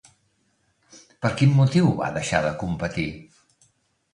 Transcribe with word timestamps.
Per 1.25 1.31
quin 1.41 1.53
motiu 1.59 1.91
va 2.01 2.09
deixar 2.17 2.41
de 2.47 2.55
competir? 2.65 3.07